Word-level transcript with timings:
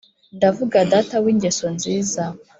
Ndavuga 0.37 0.77
data 0.93 1.15
w' 1.23 1.29
ingeso 1.33 1.65
nziza 1.75 2.23